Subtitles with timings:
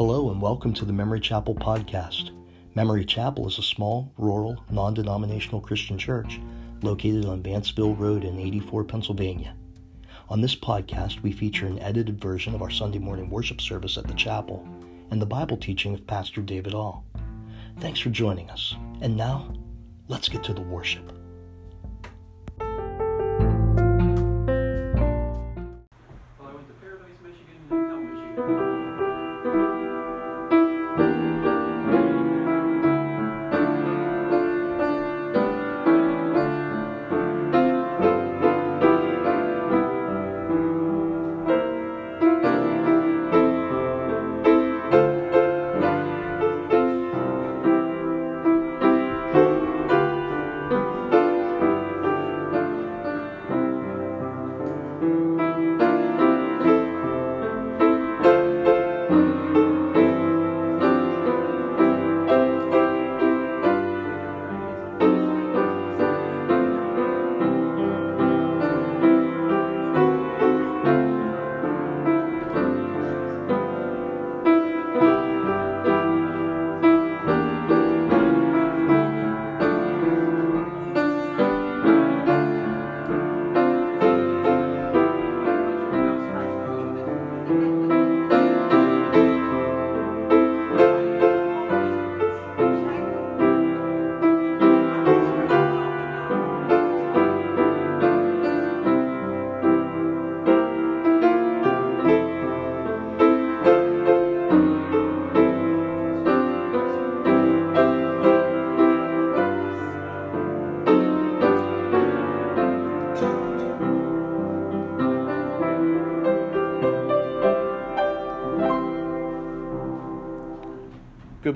[0.00, 2.30] Hello, and welcome to the Memory Chapel podcast.
[2.74, 6.40] Memory Chapel is a small, rural, non denominational Christian church
[6.80, 9.54] located on Vanceville Road in 84, Pennsylvania.
[10.30, 14.06] On this podcast, we feature an edited version of our Sunday morning worship service at
[14.06, 14.66] the chapel
[15.10, 17.04] and the Bible teaching of Pastor David All.
[17.80, 18.74] Thanks for joining us.
[19.02, 19.52] And now,
[20.08, 21.12] let's get to the worship.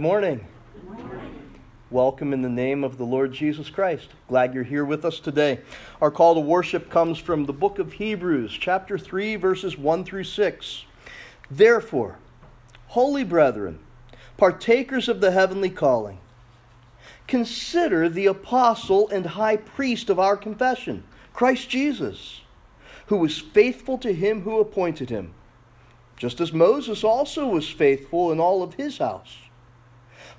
[0.05, 0.47] Good morning.
[1.91, 4.11] Welcome in the name of the Lord Jesus Christ.
[4.29, 5.61] Glad you're here with us today.
[6.03, 10.25] Our call to worship comes from the book of Hebrews, chapter 3, verses 1 through
[10.25, 10.85] 6.
[11.51, 12.19] Therefore,
[12.89, 13.79] holy brethren,
[14.37, 16.19] partakers of the heavenly calling,
[17.27, 21.03] consider the apostle and high priest of our confession,
[21.33, 22.43] Christ Jesus,
[23.07, 25.33] who was faithful to him who appointed him,
[26.19, 29.39] just as Moses also was faithful in all of his house.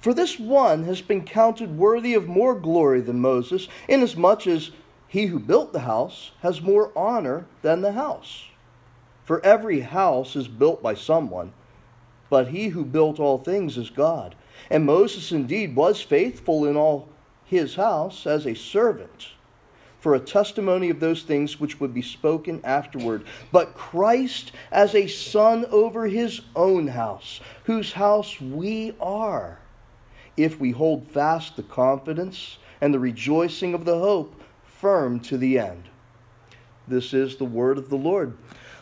[0.05, 4.69] For this one has been counted worthy of more glory than Moses, inasmuch as
[5.07, 8.43] he who built the house has more honor than the house.
[9.23, 11.53] For every house is built by someone,
[12.29, 14.35] but he who built all things is God.
[14.69, 17.09] And Moses indeed was faithful in all
[17.43, 19.29] his house as a servant
[19.99, 25.07] for a testimony of those things which would be spoken afterward, but Christ as a
[25.07, 29.61] son over his own house, whose house we are
[30.38, 35.57] if we hold fast the confidence and the rejoicing of the hope firm to the
[35.59, 35.90] end.
[36.88, 38.38] This is the word of the Lord.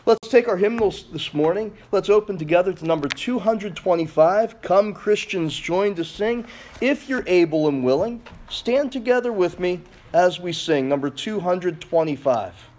[0.06, 1.72] Let's take our hymnals this morning.
[1.90, 4.60] Let's open together to number 225.
[4.60, 6.44] Come, Christians, join to sing.
[6.82, 9.80] If you're able and willing, stand together with me
[10.12, 10.90] as we sing.
[10.90, 12.73] Number 225.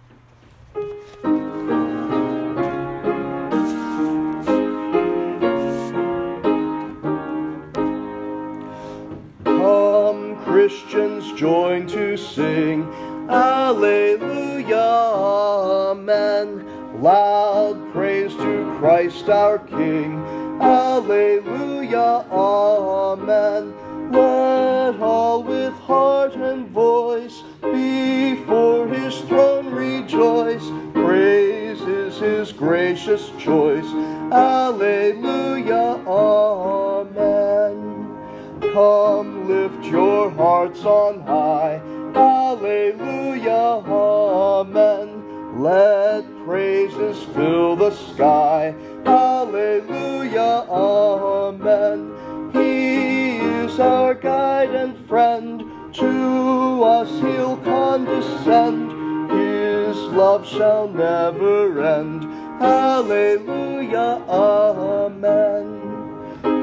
[10.65, 12.91] Christians join to sing.
[13.29, 14.73] Alleluia,
[15.93, 16.65] Amen.
[16.99, 20.25] Loud praise to Christ our King.
[20.59, 23.75] Alleluia, Amen.
[24.11, 30.67] Let all with heart and voice before his throne rejoice.
[30.93, 33.85] Praise is his gracious choice.
[34.33, 37.75] Alleluia, Amen.
[38.73, 39.34] Come,
[39.87, 41.81] your hearts on high.
[42.15, 45.61] Alleluia, amen.
[45.61, 48.75] Let praises fill the sky.
[49.05, 52.51] Alleluia, amen.
[52.53, 55.63] He is our guide and friend.
[55.95, 58.91] To us he'll condescend.
[59.31, 62.23] His love shall never end.
[62.61, 65.85] Alleluia, amen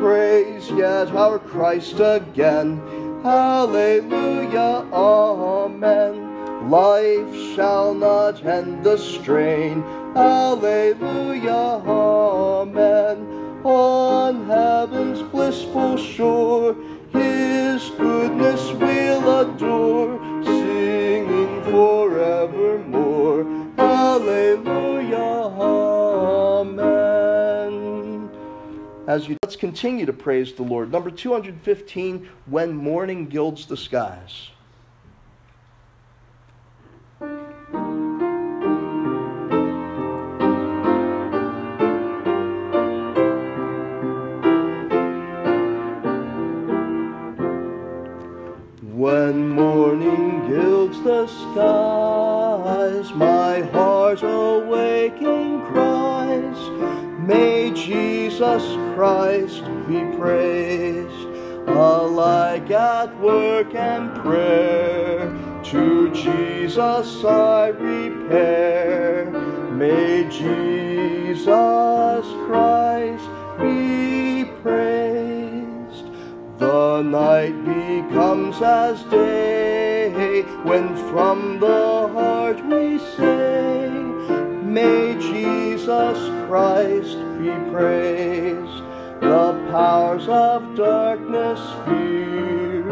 [0.02, 2.80] praise yet our Christ again.
[3.22, 6.68] Hallelujah, Amen.
[6.68, 9.82] Life shall not end the strain.
[10.14, 13.26] Hallelujah, Amen.
[13.64, 16.74] On heaven's blissful shore,
[17.12, 20.18] His goodness we'll adore,
[29.12, 30.90] as you let's continue to praise the Lord.
[30.90, 34.48] Number 215 when morning gilds the skies.
[48.80, 55.01] When morning gilds the skies, my heart awaking cries,
[57.26, 58.64] May Jesus
[58.94, 61.28] Christ be praised,
[61.68, 65.30] alike at work and prayer.
[65.64, 69.30] To Jesus I repair.
[69.70, 71.44] May Jesus
[72.46, 73.28] Christ
[73.58, 76.06] be praised.
[76.58, 83.81] The night becomes as day when from the heart we say,
[84.72, 88.82] May Jesus Christ be praised.
[89.20, 92.82] The powers of darkness fear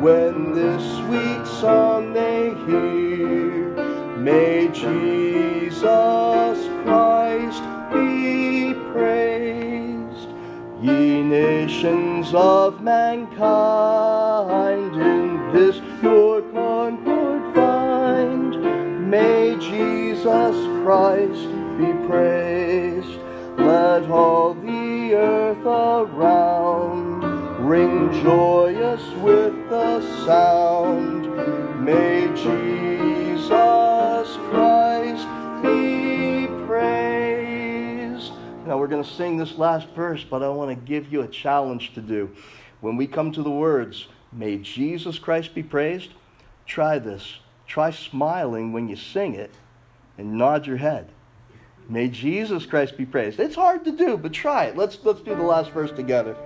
[0.00, 3.70] when this sweet song they hear.
[4.16, 7.62] May Jesus Christ
[7.92, 10.28] be praised.
[10.82, 13.36] Ye nations of mankind,
[14.96, 19.08] in this your concord find.
[19.08, 21.44] May Jesus Christ
[21.76, 23.20] be praised.
[23.58, 27.20] Let all the earth around
[27.62, 31.84] ring joyous with the sound.
[31.84, 33.50] May Jesus
[34.48, 35.28] Christ
[35.62, 38.32] be praised.
[38.64, 41.28] Now we're going to sing this last verse, but I want to give you a
[41.28, 42.30] challenge to do.
[42.80, 46.12] When we come to the words, May Jesus Christ be praised,
[46.64, 47.40] try this.
[47.66, 49.50] Try smiling when you sing it
[50.18, 51.08] and nod your head.
[51.88, 53.40] May Jesus Christ be praised.
[53.40, 54.76] It's hard to do, but try it.
[54.76, 56.36] Let's, let's do the last verse together.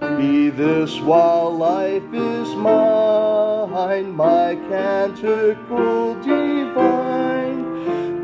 [0.00, 7.64] Be this while life is mine, my canticle divine.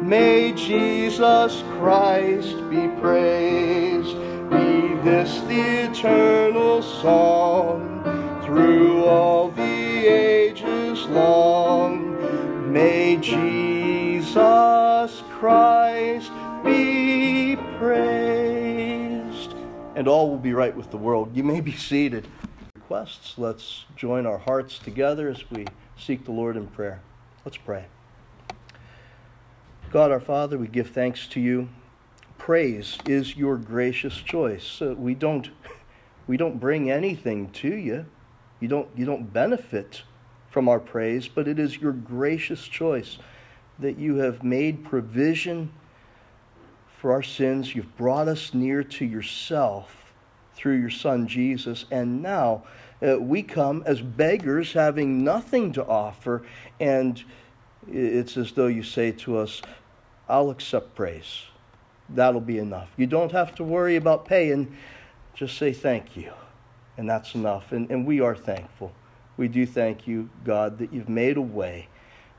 [0.09, 4.17] May Jesus Christ be praised.
[4.51, 8.03] Be this the eternal song
[8.45, 11.70] through all the ages long.
[15.41, 16.31] Christ
[16.63, 19.55] be praised.
[19.95, 21.35] And all will be right with the world.
[21.35, 22.29] You may be seated.
[22.75, 25.65] Requests, let's join our hearts together as we
[25.97, 27.01] seek the Lord in prayer.
[27.47, 27.87] Let's pray.
[29.91, 31.71] God our Father, we give thanks to you.
[32.37, 34.83] Praise is your gracious choice.
[34.83, 35.49] Uh, we don't
[36.27, 38.05] we don't bring anything to you.
[38.61, 40.03] You don't you don't benefit
[40.51, 43.17] from our praise, but it is your gracious choice
[43.81, 45.71] that you have made provision
[46.99, 47.75] for our sins.
[47.75, 50.13] You've brought us near to yourself
[50.55, 51.87] through your Son Jesus.
[51.91, 52.65] And now
[53.03, 56.43] uh, we come as beggars having nothing to offer.
[56.79, 57.23] And
[57.91, 59.63] it's as though you say to us,
[60.29, 61.45] I'll accept praise.
[62.11, 62.91] That'll be enough.
[62.97, 64.77] You don't have to worry about paying.
[65.35, 66.33] Just say thank you.
[66.97, 67.73] And that's enough.
[67.73, 68.93] And, and we are thankful.
[69.37, 71.89] We do thank you, God, that you've made a way,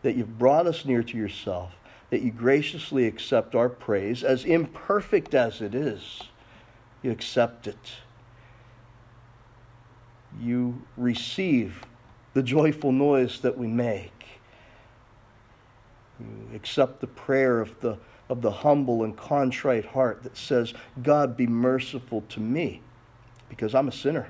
[0.01, 1.71] that you've brought us near to yourself
[2.11, 6.23] that you graciously accept our praise, as imperfect as it is.
[7.01, 7.93] You accept it.
[10.39, 11.85] You receive
[12.33, 14.25] the joyful noise that we make.
[16.19, 17.97] You accept the prayer of the,
[18.29, 22.81] of the humble and contrite heart that says, God, be merciful to me,
[23.47, 24.27] because I'm a sinner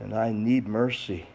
[0.00, 1.26] and I need mercy.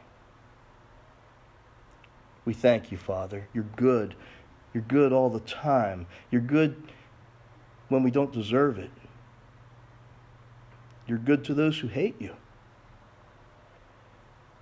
[2.48, 3.46] We thank you, Father.
[3.54, 4.16] You're good.
[4.74, 6.08] You're good all the time.
[6.32, 6.82] You're good
[7.90, 8.90] when we don't deserve it.
[11.08, 12.38] You're good to those who hate you.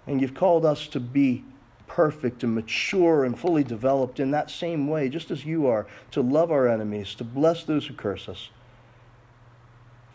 [0.07, 1.43] And you've called us to be
[1.85, 6.21] perfect and mature and fully developed in that same way, just as you are, to
[6.21, 8.49] love our enemies, to bless those who curse us.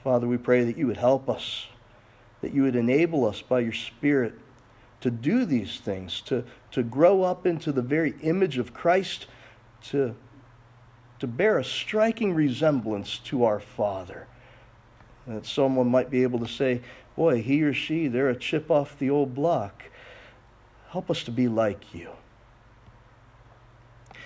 [0.03, 1.69] Father, we pray that you would help us,
[2.41, 4.35] that you would enable us by your Spirit
[5.00, 9.26] to do these things, to, to grow up into the very image of Christ
[9.88, 10.14] to,
[11.19, 14.26] to bear a striking resemblance to our Father.
[15.26, 16.83] That someone might be able to say,
[17.16, 19.85] Boy, he or she, they're a chip off the old block.
[20.90, 22.11] Help us to be like you.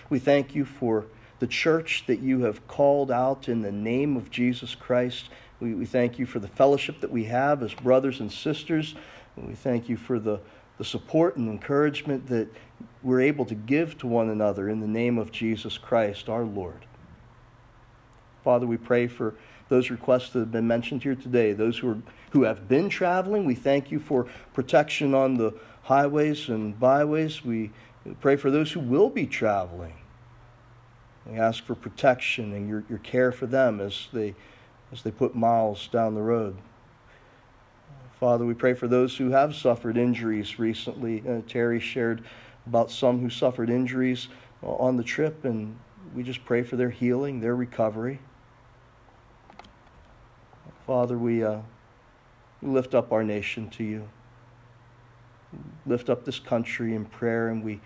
[0.08, 1.06] We thank you for
[1.40, 5.28] the church that you have called out in the name of Jesus Christ.
[5.60, 8.94] We, we thank you for the fellowship that we have as brothers and sisters.
[9.36, 10.40] We thank you for the,
[10.78, 12.48] the support and encouragement that
[13.02, 16.86] we're able to give to one another in the name of Jesus Christ our Lord.
[18.42, 19.34] Father, we pray for
[19.68, 21.98] those requests that have been mentioned here today, those who, are,
[22.30, 23.44] who have been traveling.
[23.44, 25.54] We thank you for protection on the
[25.84, 27.44] highways and byways.
[27.44, 27.70] We
[28.20, 29.94] pray for those who will be traveling.
[31.26, 34.34] We ask for protection and your, your care for them as they,
[34.92, 36.56] as they put miles down the road.
[38.24, 41.22] Father, we pray for those who have suffered injuries recently.
[41.28, 42.24] Uh, Terry shared
[42.66, 44.28] about some who suffered injuries
[44.62, 45.76] on the trip, and
[46.14, 48.20] we just pray for their healing, their recovery.
[50.86, 51.58] Father, we, uh,
[52.62, 54.08] we lift up our nation to you.
[55.84, 57.78] Lift up this country in prayer, and we,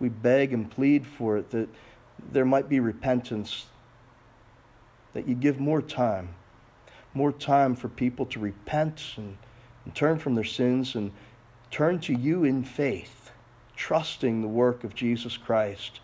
[0.00, 1.68] we beg and plead for it that
[2.32, 3.66] there might be repentance,
[5.12, 6.30] that you give more time,
[7.12, 9.36] more time for people to repent and,
[9.84, 11.12] and turn from their sins and
[11.70, 13.30] turn to you in faith,
[13.76, 16.00] trusting the work of Jesus Christ,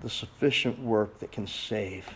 [0.00, 2.08] the sufficient work that can save.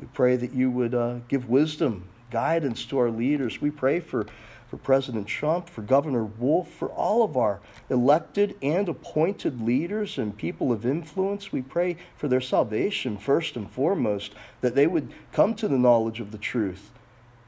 [0.00, 3.60] We pray that you would uh, give wisdom, guidance to our leaders.
[3.60, 4.26] We pray for,
[4.68, 10.36] for President Trump, for Governor Wolf, for all of our elected and appointed leaders and
[10.36, 11.52] people of influence.
[11.52, 16.20] We pray for their salvation first and foremost, that they would come to the knowledge
[16.20, 16.90] of the truth,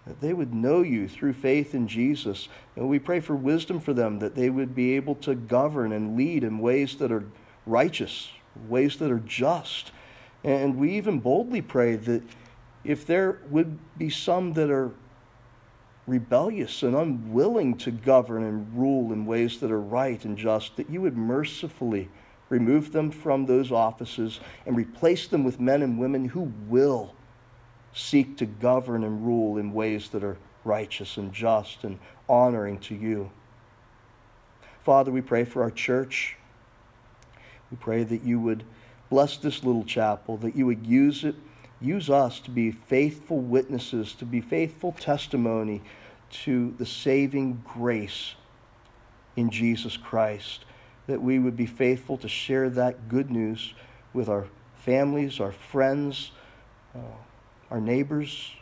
[0.06, 2.48] that they would know you through faith in Jesus.
[2.76, 6.16] And we pray for wisdom for them, that they would be able to govern and
[6.16, 7.24] lead in ways that are
[7.66, 8.30] righteous,
[8.68, 9.90] ways that are just
[10.46, 12.22] and we even boldly pray that
[12.84, 14.92] if there would be some that are
[16.06, 20.88] rebellious and unwilling to govern and rule in ways that are right and just, that
[20.88, 22.08] you would mercifully
[22.48, 27.12] remove them from those offices and replace them with men and women who will
[27.96, 31.98] seek to govern and rule in ways that are righteous and just and
[32.28, 33.30] honoring to you.
[34.84, 36.36] Father, we pray for our church.
[37.70, 38.62] We pray that you would
[39.08, 41.36] Bless this little chapel, that you would use it,
[41.80, 45.82] use us to be faithful witnesses, to be faithful testimony
[46.28, 48.34] to the saving grace
[49.36, 50.64] in Jesus Christ.
[51.06, 53.74] That we would be faithful to share that good news
[54.12, 56.32] with our families, our friends,
[56.94, 56.98] uh,
[57.70, 58.52] our neighbors.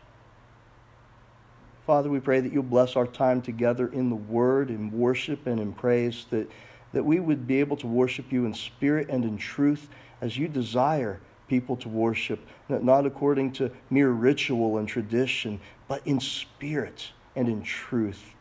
[1.86, 5.60] Father, we pray that you'll bless our time together in the word, in worship, and
[5.60, 6.50] in praise, that,
[6.92, 9.88] that we would be able to worship you in spirit and in truth
[10.20, 16.18] as you desire people to worship, not according to mere ritual and tradition, but in
[16.18, 18.34] spirit and in truth.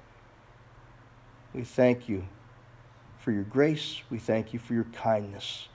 [1.54, 2.26] We thank you
[3.20, 4.02] for your grace.
[4.10, 5.68] We thank you for your kindness.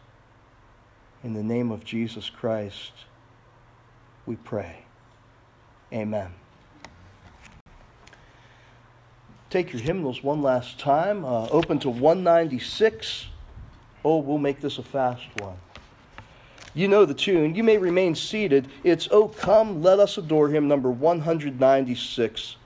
[1.23, 2.93] In the name of Jesus Christ,
[4.29, 4.85] we pray.
[5.91, 6.31] Amen.
[9.49, 11.25] Take your hymnals one last time.
[11.25, 13.29] Uh, open to 196.
[14.05, 15.57] Oh, we'll make this a fast one.
[16.75, 17.55] You know the tune.
[17.55, 18.69] You may remain seated.
[18.85, 22.57] It's Oh Come, Let Us Adore Him, number 196.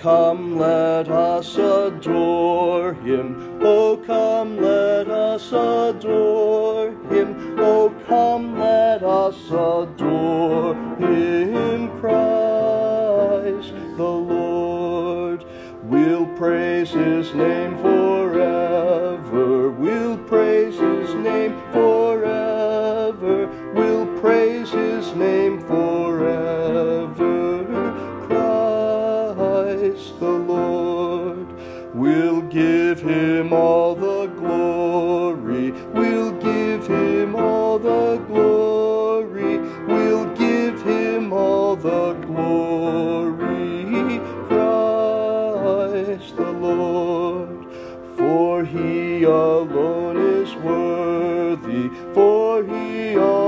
[0.00, 3.58] Come, let us adore him.
[3.62, 7.58] Oh, come, let us adore him.
[7.58, 11.90] Oh, come, let us adore him.
[12.00, 15.44] Christ the Lord.
[15.82, 19.70] We'll praise his name forever.
[19.70, 23.48] We'll praise his name forever.
[23.74, 25.99] We'll praise his name forever.
[33.40, 35.70] Him all the glory.
[35.94, 39.58] We'll give him all the glory.
[39.86, 44.20] We'll give him all the glory.
[44.48, 47.66] Christ the Lord.
[48.18, 53.39] For he alone is worthy, for he alone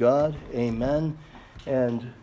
[0.00, 0.34] God.
[0.54, 1.18] Amen.
[1.66, 2.14] And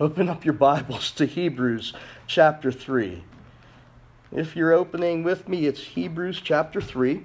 [0.00, 1.94] open up your Bibles to Hebrews
[2.26, 3.22] chapter 3.
[4.32, 7.24] If you're opening with me, it's Hebrews chapter 3.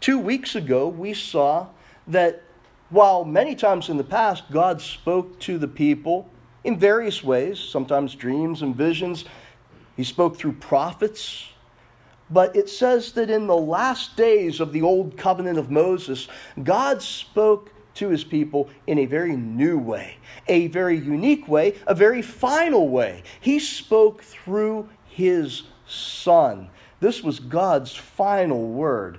[0.00, 1.68] Two weeks ago, we saw
[2.08, 2.42] that
[2.88, 6.28] while many times in the past God spoke to the people
[6.64, 9.26] in various ways, sometimes dreams and visions,
[9.96, 11.49] He spoke through prophets.
[12.30, 16.28] But it says that in the last days of the old covenant of Moses,
[16.62, 21.94] God spoke to his people in a very new way, a very unique way, a
[21.94, 23.22] very final way.
[23.40, 26.68] He spoke through his Son.
[27.00, 29.18] This was God's final word.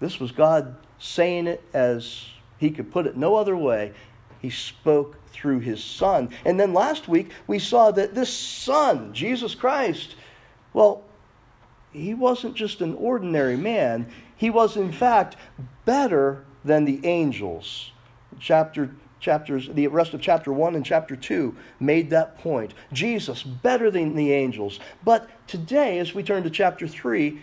[0.00, 2.26] This was God saying it as
[2.58, 3.92] he could put it no other way.
[4.40, 6.30] He spoke through his Son.
[6.44, 10.16] And then last week, we saw that this Son, Jesus Christ,
[10.72, 11.04] well,
[11.96, 15.36] he wasn't just an ordinary man, he was, in fact,
[15.84, 17.92] better than the angels.
[18.38, 22.74] Chapter chapters the rest of chapter 1 and chapter 2 made that point.
[22.92, 24.78] Jesus better than the angels.
[25.04, 27.40] But today as we turn to chapter 3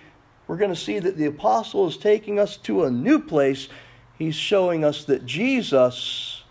[0.47, 3.69] we're going to see that the apostle is taking us to a new place.
[4.17, 6.43] He's showing us that jesus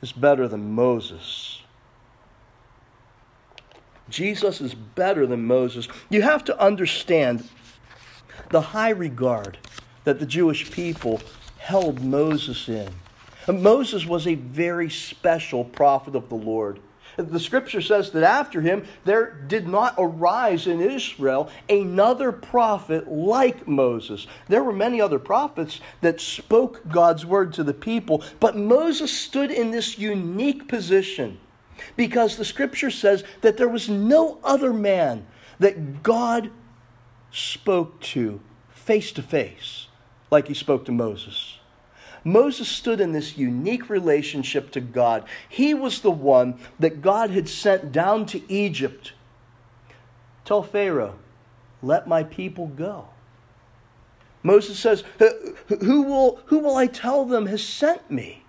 [0.00, 1.53] is better than moses
[4.08, 7.48] jesus is better than moses you have to understand
[8.50, 9.58] the high regard
[10.04, 11.20] that the Jewish people
[11.58, 12.88] held Moses in.
[13.46, 16.80] And Moses was a very special prophet of the Lord.
[17.16, 23.68] The scripture says that after him, there did not arise in Israel another prophet like
[23.68, 24.26] Moses.
[24.48, 29.52] There were many other prophets that spoke God's word to the people, but Moses stood
[29.52, 31.38] in this unique position
[31.96, 35.26] because the scripture says that there was no other man
[35.58, 36.50] that God
[37.30, 39.86] spoke to face to face
[40.30, 41.58] like he spoke to Moses.
[42.24, 45.24] Moses stood in this unique relationship to God.
[45.48, 49.12] He was the one that God had sent down to Egypt.
[50.44, 51.18] Tell Pharaoh,
[51.82, 53.08] let my people go.
[54.42, 55.04] Moses says,
[55.68, 58.44] who will, who will I tell them has sent me?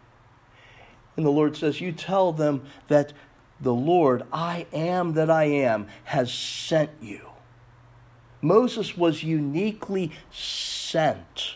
[1.16, 3.14] And the Lord says, You tell them that
[3.60, 7.22] the Lord, I am that I am, has sent you.
[8.42, 11.56] Moses was uniquely sent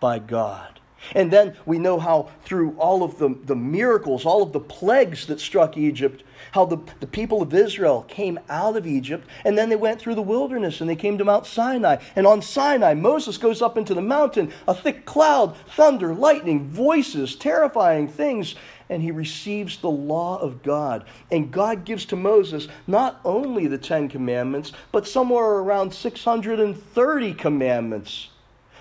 [0.00, 0.80] by God.
[1.14, 5.26] And then we know how, through all of the, the miracles, all of the plagues
[5.26, 9.68] that struck Egypt, how the, the people of Israel came out of Egypt, and then
[9.68, 11.98] they went through the wilderness and they came to Mount Sinai.
[12.14, 17.36] And on Sinai, Moses goes up into the mountain, a thick cloud, thunder, lightning, voices,
[17.36, 18.54] terrifying things,
[18.88, 21.04] and he receives the law of God.
[21.30, 28.28] And God gives to Moses not only the Ten Commandments, but somewhere around 630 commandments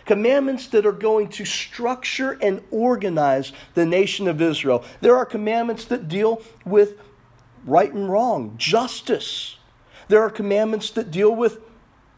[0.05, 4.83] commandments that are going to structure and organize the nation of Israel.
[5.01, 6.99] There are commandments that deal with
[7.65, 9.57] right and wrong, justice.
[10.07, 11.59] There are commandments that deal with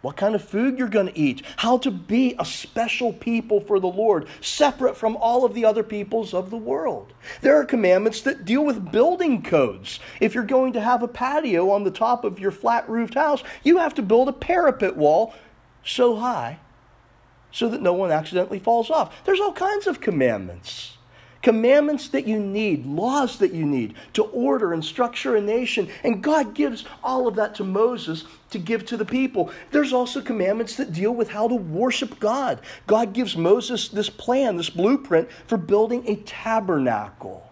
[0.07, 3.77] what kind of food you're going to eat, how to be a special people for
[3.77, 7.11] the Lord, separate from all of the other peoples of the world.
[7.41, 9.99] There are commandments that deal with building codes.
[10.21, 13.43] If you're going to have a patio on the top of your flat roofed house,
[13.65, 15.33] you have to build a parapet wall
[15.83, 16.59] so high
[17.51, 19.13] so that no one accidentally falls off.
[19.25, 20.96] There's all kinds of commandments.
[21.41, 25.87] Commandments that you need, laws that you need to order and structure a nation.
[26.03, 29.51] And God gives all of that to Moses to give to the people.
[29.71, 32.59] There's also commandments that deal with how to worship God.
[32.87, 37.51] God gives Moses this plan, this blueprint for building a tabernacle,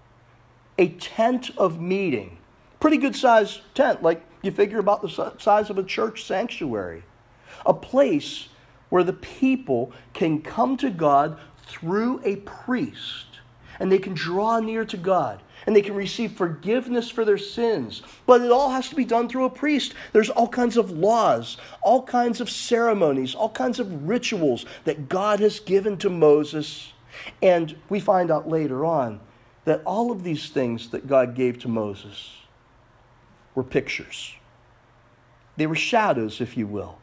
[0.77, 2.37] a tent of meeting.
[2.79, 7.03] Pretty good sized tent, like you figure about the size of a church sanctuary.
[7.65, 8.49] A place
[8.89, 13.24] where the people can come to God through a priest
[13.79, 18.01] and they can draw near to God and they can receive forgiveness for their sins.
[18.25, 19.93] But it all has to be done through a priest.
[20.11, 25.39] There's all kinds of laws, all kinds of ceremonies, all kinds of rituals that God
[25.39, 26.93] has given to Moses.
[27.41, 29.19] And we find out later on
[29.65, 32.31] that all of these things that God gave to Moses
[33.55, 34.33] were pictures.
[35.57, 36.99] They were shadows, if you will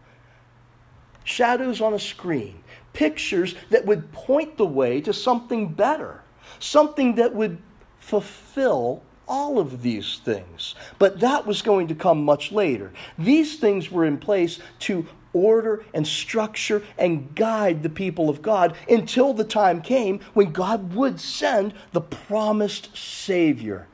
[1.25, 6.23] shadows on a screen, pictures that would point the way to something better,
[6.59, 7.59] something that would
[7.99, 10.75] fulfill all of these things.
[10.99, 12.93] But that was going to come much later.
[13.19, 18.77] These things were in place to order and structure and guide the people of God
[18.89, 23.87] until the time came when God would send the promised Savior,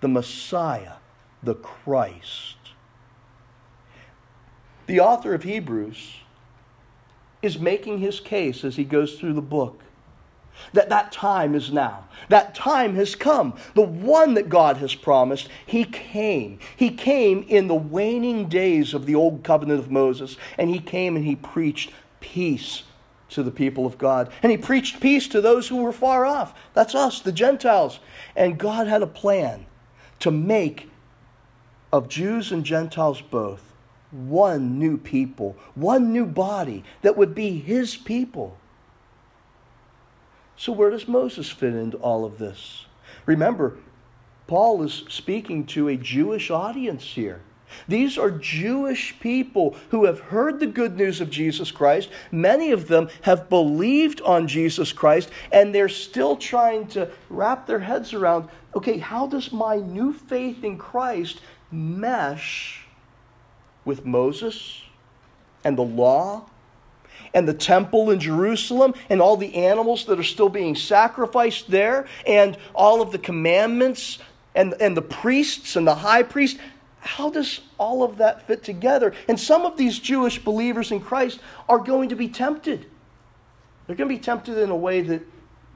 [0.00, 0.94] the Messiah,
[1.42, 2.56] the Christ.
[4.86, 6.18] The author of Hebrews
[7.42, 9.80] is making his case as he goes through the book.
[10.72, 12.04] That that time is now.
[12.28, 13.54] That time has come.
[13.74, 16.58] The one that God has promised, he came.
[16.76, 21.16] He came in the waning days of the old covenant of Moses, and he came
[21.16, 21.90] and he preached
[22.20, 22.84] peace
[23.30, 24.30] to the people of God.
[24.42, 26.54] And he preached peace to those who were far off.
[26.72, 27.98] That's us, the Gentiles.
[28.36, 29.66] And God had a plan
[30.20, 30.88] to make
[31.92, 33.72] of Jews and Gentiles both
[34.10, 38.56] one new people, one new body that would be his people.
[40.64, 42.86] So, where does Moses fit into all of this?
[43.26, 43.76] Remember,
[44.46, 47.42] Paul is speaking to a Jewish audience here.
[47.86, 52.08] These are Jewish people who have heard the good news of Jesus Christ.
[52.32, 57.80] Many of them have believed on Jesus Christ, and they're still trying to wrap their
[57.80, 62.86] heads around okay, how does my new faith in Christ mesh
[63.84, 64.80] with Moses
[65.62, 66.46] and the law
[67.34, 72.06] and the temple in Jerusalem and all the animals that are still being sacrificed there
[72.26, 74.18] and all of the commandments
[74.54, 76.58] and, and the priests and the high priest.
[77.00, 79.12] How does all of that fit together?
[79.28, 82.86] And some of these Jewish believers in Christ are going to be tempted.
[83.86, 85.22] They're going to be tempted in a way that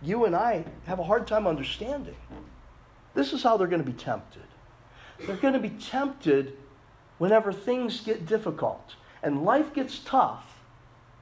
[0.01, 2.16] you and I have a hard time understanding.
[3.14, 4.42] This is how they're going to be tempted.
[5.27, 6.57] They're going to be tempted
[7.18, 10.47] whenever things get difficult and life gets tough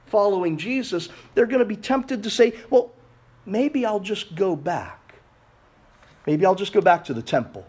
[0.07, 2.91] following Jesus, they're going to be tempted to say, well,
[3.45, 5.15] maybe I'll just go back.
[6.25, 7.65] Maybe I'll just go back to the temple.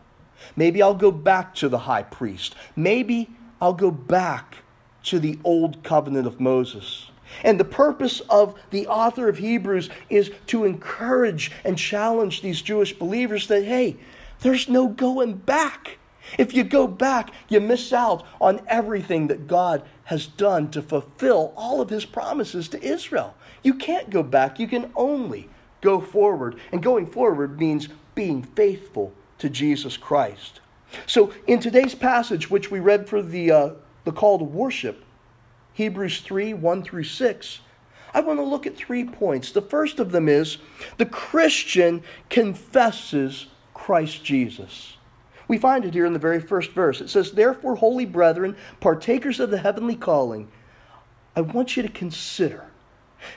[0.57, 2.55] Maybe I'll go back to the high priest.
[2.77, 4.57] Maybe I'll go back
[5.05, 7.11] to the old covenant of Moses.
[7.45, 12.93] And the purpose of the author of Hebrews is to encourage and challenge these Jewish
[12.93, 13.97] believers that, hey,
[14.41, 15.99] there's no going back.
[16.37, 21.53] If you go back, you miss out on everything that God has done to fulfill
[21.57, 23.35] all of his promises to Israel.
[23.63, 25.49] You can't go back, you can only
[25.81, 26.57] go forward.
[26.73, 30.61] And going forward means being faithful to Jesus Christ.
[31.07, 33.71] So, in today's passage, which we read for the, uh,
[34.05, 35.05] the call to worship,
[35.75, 37.61] Hebrews 3 1 through 6,
[38.15, 39.53] I want to look at three points.
[39.53, 40.59] The first of them is
[40.97, 44.98] the Christian confesses Christ Jesus.
[45.49, 47.01] We find it here in the very first verse.
[47.01, 50.49] It says, Therefore, holy brethren, partakers of the heavenly calling,
[51.35, 52.67] I want you to consider.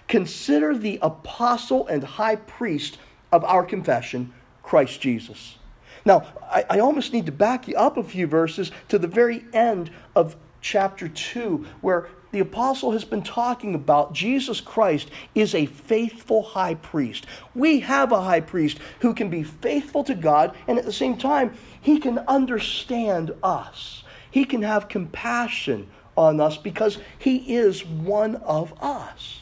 [0.07, 2.97] Consider the apostle and high priest
[3.31, 5.57] of our confession, Christ Jesus.
[6.05, 9.45] Now, I, I, almost need to back you up a few verses to the very
[9.53, 15.65] end of chapter 2, where the apostle has been talking about Jesus Christ is a
[15.65, 17.25] faithful high priest.
[17.53, 21.17] We have a high priest who can be faithful to God and at the same
[21.17, 24.03] time, he can understand us.
[24.29, 29.39] He can have compassion on us because he is one of us.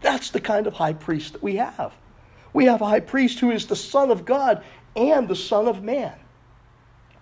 [0.00, 1.92] That's the kind of high priest that we have.
[2.52, 4.62] We have a high priest who is the Son of God
[4.96, 6.14] and the Son of Man.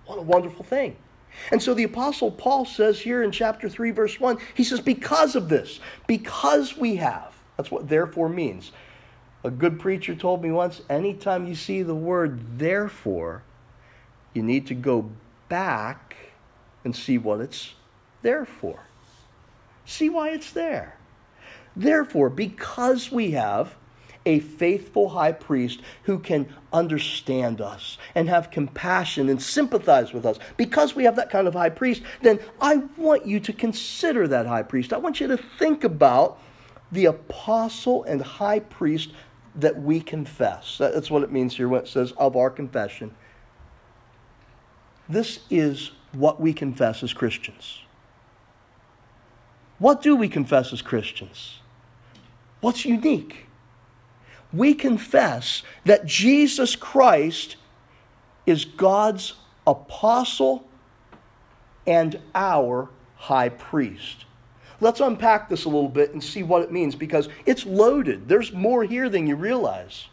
[0.06, 0.96] What a wonderful thing.
[1.50, 5.34] And so the Apostle Paul says here in chapter 3, verse 1, he says, Because
[5.34, 8.72] of this, because we have, that's what therefore means.
[9.44, 13.42] A good preacher told me once anytime you see the word therefore,
[14.34, 15.10] you need to go
[15.48, 16.16] back
[16.84, 17.74] and see what it's
[18.22, 18.80] there for.
[19.84, 20.96] See why it's there.
[21.74, 23.74] Therefore, because we have
[24.24, 30.38] a faithful high priest who can understand us and have compassion and sympathize with us.
[30.56, 34.46] Because we have that kind of high priest, then I want you to consider that
[34.46, 34.92] high priest.
[34.92, 36.38] I want you to think about
[36.90, 39.10] the apostle and high priest
[39.54, 40.78] that we confess.
[40.78, 43.14] That's what it means here when it says of our confession.
[45.08, 47.82] This is what we confess as Christians.
[49.78, 51.58] What do we confess as Christians?
[52.60, 53.46] What's unique?
[54.52, 57.56] We confess that Jesus Christ
[58.46, 59.34] is God's
[59.66, 60.68] apostle
[61.86, 64.24] and our high priest.
[64.80, 68.28] Let's unpack this a little bit and see what it means because it's loaded.
[68.28, 70.08] There's more here than you realize.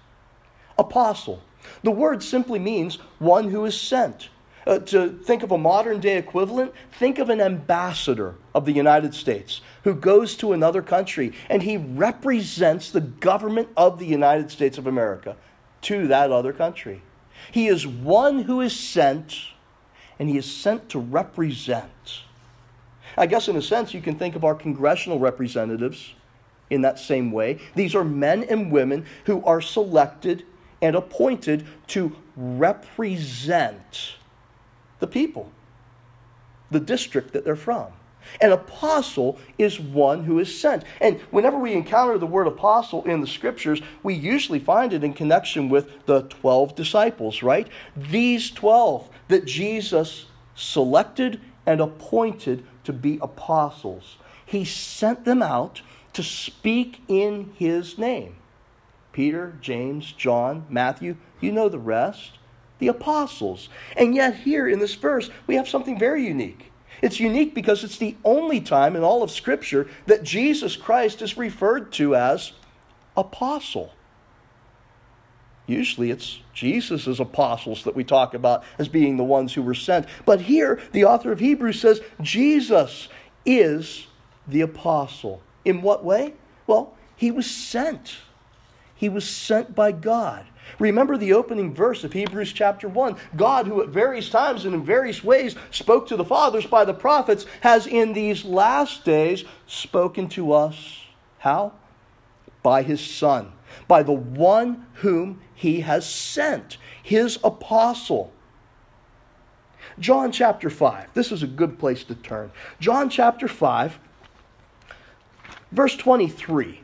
[0.77, 1.41] Apostle.
[1.83, 4.29] The word simply means one who is sent.
[4.69, 9.15] Uh, to think of a modern day equivalent, think of an ambassador of the United
[9.15, 14.77] States who goes to another country and he represents the government of the United States
[14.77, 15.35] of America
[15.81, 17.01] to that other country.
[17.51, 19.39] He is one who is sent,
[20.19, 22.21] and he is sent to represent.
[23.17, 26.13] I guess, in a sense, you can think of our congressional representatives
[26.69, 27.59] in that same way.
[27.73, 30.45] These are men and women who are selected
[30.79, 34.18] and appointed to represent
[34.99, 35.51] the people,
[36.71, 37.87] the district that they're from.
[38.41, 40.83] An apostle is one who is sent.
[41.01, 45.13] And whenever we encounter the word apostle in the scriptures, we usually find it in
[45.13, 47.67] connection with the 12 disciples, right?
[47.95, 54.17] These 12 that Jesus selected and appointed to be apostles.
[54.45, 55.81] He sent them out
[56.13, 58.35] to speak in his name.
[59.11, 62.38] Peter, James, John, Matthew, you know the rest
[62.79, 63.69] the apostles.
[63.95, 66.71] And yet, here in this verse, we have something very unique.
[67.01, 71.37] It's unique because it's the only time in all of Scripture that Jesus Christ is
[71.37, 72.51] referred to as
[73.15, 73.93] apostle.
[75.65, 80.07] Usually it's Jesus' apostles that we talk about as being the ones who were sent.
[80.25, 83.07] But here, the author of Hebrews says Jesus
[83.45, 84.07] is
[84.47, 85.41] the apostle.
[85.63, 86.33] In what way?
[86.65, 88.17] Well, he was sent.
[88.95, 90.45] He was sent by God.
[90.77, 93.15] Remember the opening verse of Hebrews chapter 1.
[93.35, 96.93] God, who at various times and in various ways spoke to the fathers by the
[96.93, 101.05] prophets, has in these last days spoken to us.
[101.39, 101.73] How?
[102.61, 103.53] By his Son,
[103.87, 108.31] by the one whom he has sent, his apostle.
[109.97, 111.13] John chapter 5.
[111.13, 112.51] This is a good place to turn.
[112.79, 113.99] John chapter 5,
[115.71, 116.81] verse 23.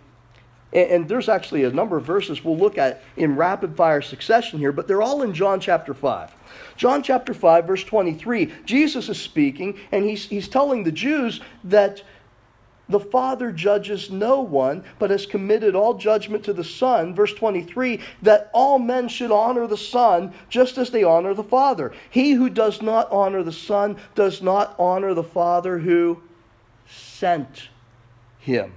[0.75, 4.73] And, there's actually a number of verses we'll look at in rapid fire succession here,
[4.73, 6.31] but they're all in John chapter 5.
[6.75, 12.03] John chapter 5, verse 23, Jesus is speaking, and he's, he's telling the Jews that
[12.89, 17.15] the Father judges no one, but has committed all judgment to the Son.
[17.15, 21.93] Verse 23 that all men should honor the Son just as they honor the Father.
[22.09, 26.21] He who does not honor the Son does not honor the Father who
[26.85, 27.69] sent
[28.39, 28.73] him.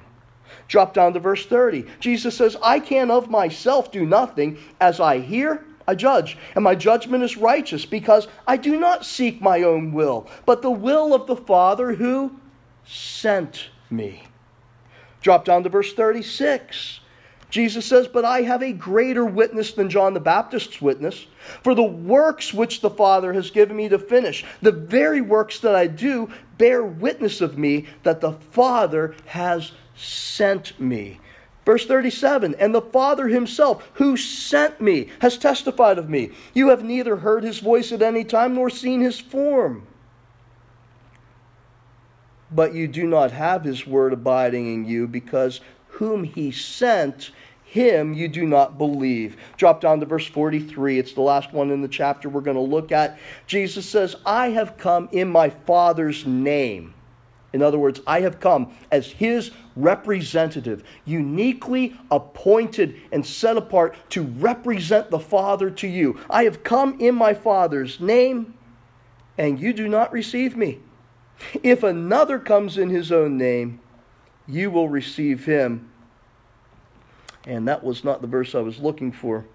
[0.68, 1.86] Drop down to verse 30.
[1.98, 4.58] Jesus says, I can of myself do nothing.
[4.80, 9.40] As I hear, I judge, and my judgment is righteous, because I do not seek
[9.40, 12.38] my own will, but the will of the Father who
[12.84, 14.24] sent me.
[15.22, 17.00] Drop down to verse 36.
[17.50, 21.26] Jesus says, But I have a greater witness than John the Baptist's witness.
[21.62, 25.74] For the works which the Father has given me to finish, the very works that
[25.74, 31.20] I do, bear witness of me that the Father has sent me.
[31.64, 36.30] Verse 37 And the Father himself, who sent me, has testified of me.
[36.54, 39.86] You have neither heard his voice at any time nor seen his form.
[42.50, 47.32] But you do not have his word abiding in you, because whom he sent,
[47.64, 49.36] him you do not believe.
[49.58, 50.98] Drop down to verse 43.
[50.98, 53.18] It's the last one in the chapter we're going to look at.
[53.46, 56.94] Jesus says, I have come in my Father's name.
[57.52, 64.22] In other words, I have come as his representative, uniquely appointed and set apart to
[64.22, 66.20] represent the Father to you.
[66.28, 68.54] I have come in my Father's name,
[69.38, 70.80] and you do not receive me.
[71.62, 73.80] If another comes in his own name,
[74.46, 75.90] you will receive him.
[77.46, 79.46] And that was not the verse I was looking for.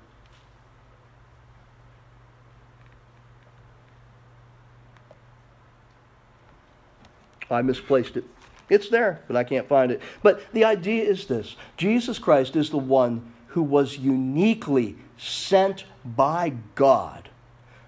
[7.54, 8.26] I misplaced it.
[8.70, 10.02] It's there, but I can't find it.
[10.22, 16.54] But the idea is this Jesus Christ is the one who was uniquely sent by
[16.76, 17.30] God,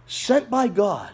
[0.06, 1.12] sent by God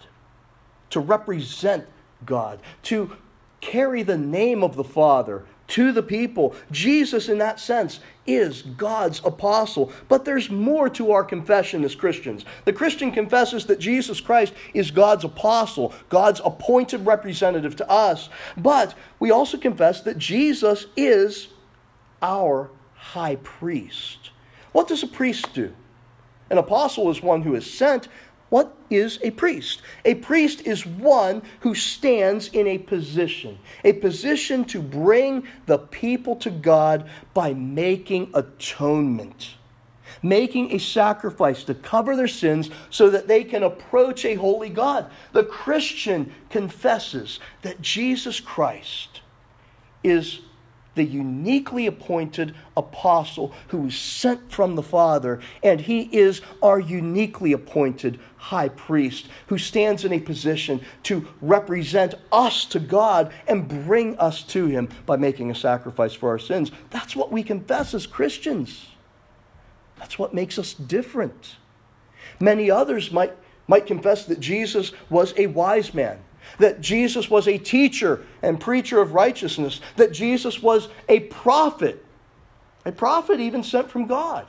[0.89, 1.87] to represent
[2.25, 3.15] God, to
[3.61, 6.53] carry the name of the Father to the people.
[6.71, 9.91] Jesus, in that sense, is God's apostle.
[10.09, 12.45] But there's more to our confession as Christians.
[12.65, 18.29] The Christian confesses that Jesus Christ is God's apostle, God's appointed representative to us.
[18.57, 21.47] But we also confess that Jesus is
[22.21, 24.31] our high priest.
[24.73, 25.73] What does a priest do?
[26.49, 28.09] An apostle is one who is sent,
[28.51, 29.81] what is a priest?
[30.03, 36.35] A priest is one who stands in a position, a position to bring the people
[36.35, 39.55] to God by making atonement,
[40.21, 45.09] making a sacrifice to cover their sins so that they can approach a holy God.
[45.31, 49.21] The Christian confesses that Jesus Christ
[50.03, 50.41] is
[50.95, 57.53] the uniquely appointed apostle who was sent from the Father, and he is our uniquely
[57.53, 64.17] appointed high priest who stands in a position to represent us to God and bring
[64.17, 66.71] us to him by making a sacrifice for our sins.
[66.89, 68.87] That's what we confess as Christians.
[69.97, 71.57] That's what makes us different.
[72.39, 73.33] Many others might,
[73.67, 76.19] might confess that Jesus was a wise man
[76.57, 82.05] that Jesus was a teacher and preacher of righteousness, that Jesus was a prophet,
[82.85, 84.47] a prophet even sent from God.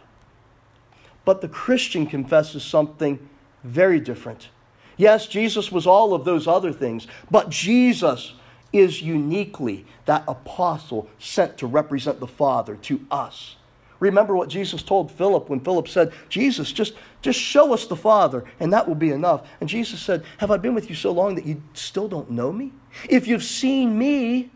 [1.24, 3.28] But the Christian confesses something
[3.62, 4.48] very different.
[4.96, 8.34] Yes, Jesus was all of those other things, but Jesus
[8.72, 13.56] is uniquely that apostle sent to represent the Father to us.
[14.00, 18.44] Remember what Jesus told Philip when Philip said, Jesus, just, just show us the Father,
[18.58, 19.48] and that will be enough.
[19.60, 22.52] And Jesus said, Have I been with you so long that you still don't know
[22.52, 22.72] me?
[23.08, 24.50] If you've seen me,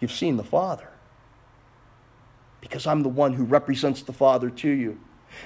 [0.00, 0.88] you've seen the Father.
[2.60, 4.98] Because I'm the one who represents the Father to you.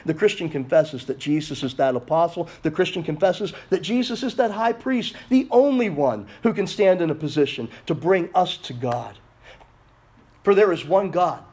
[0.05, 2.49] The Christian confesses that Jesus is that apostle.
[2.63, 7.01] The Christian confesses that Jesus is that high priest, the only one who can stand
[7.01, 9.19] in a position to bring us to God.
[10.43, 11.45] For there is one God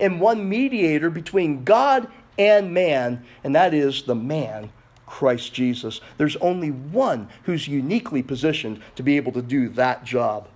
[0.00, 2.08] and one mediator between God
[2.38, 4.70] and man, and that is the man,
[5.06, 6.00] Christ Jesus.
[6.16, 10.48] There's only one who's uniquely positioned to be able to do that job.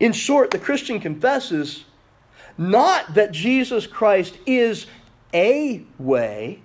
[0.00, 1.84] In short, the Christian confesses
[2.58, 4.86] not that Jesus Christ is
[5.32, 6.62] a way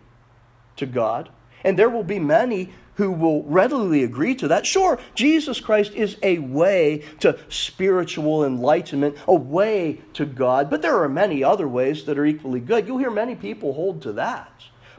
[0.78, 1.30] to God,
[1.64, 4.66] and there will be many who will readily agree to that.
[4.66, 11.02] Sure, Jesus Christ is a way to spiritual enlightenment, a way to God, but there
[11.02, 12.88] are many other ways that are equally good.
[12.88, 14.52] You'll hear many people hold to that,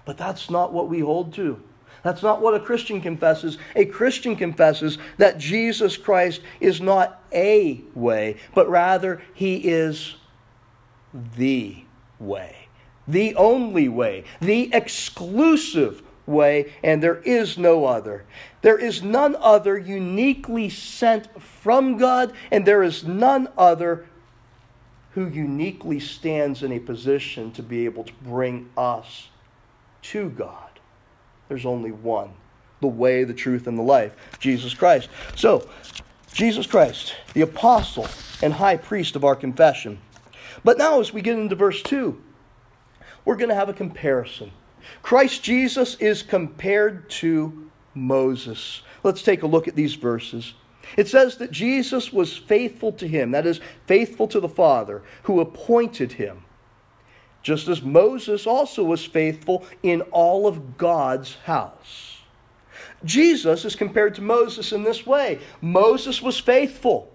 [0.05, 1.63] but that's not what we hold to.
[2.03, 3.59] That's not what a Christian confesses.
[3.77, 10.17] A Christian confesses that Jesus Christ is not a way, but rather he is
[11.37, 11.85] the
[12.19, 12.69] way,
[13.07, 18.25] the only way, the exclusive way, and there is no other.
[18.63, 24.07] There is none other uniquely sent from God, and there is none other
[25.13, 29.29] who uniquely stands in a position to be able to bring us
[30.01, 30.81] to God.
[31.49, 32.31] There's only one
[32.81, 35.09] the way, the truth, and the life Jesus Christ.
[35.37, 35.69] So,
[36.33, 38.09] Jesus Christ, the apostle
[38.43, 39.99] and high priest of our confession.
[40.65, 42.21] But now, as we get into verse 2,
[43.25, 44.51] we're going to have a comparison.
[45.03, 48.83] Christ Jesus is compared to Moses.
[49.03, 50.55] Let's take a look at these verses.
[50.97, 55.41] It says that Jesus was faithful to him, that is, faithful to the Father, who
[55.41, 56.45] appointed him,
[57.43, 62.19] just as Moses also was faithful in all of God's house.
[63.05, 67.13] Jesus is compared to Moses in this way Moses was faithful.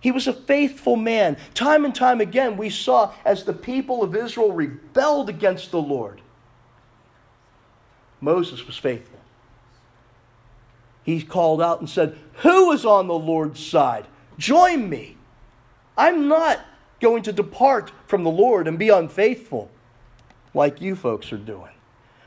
[0.00, 1.36] He was a faithful man.
[1.52, 6.22] Time and time again, we saw as the people of Israel rebelled against the Lord,
[8.20, 9.18] Moses was faithful.
[11.02, 14.06] He called out and said, Who is on the Lord's side?
[14.38, 15.16] Join me.
[15.96, 16.60] I'm not
[17.00, 19.70] going to depart from the Lord and be unfaithful
[20.54, 21.70] like you folks are doing.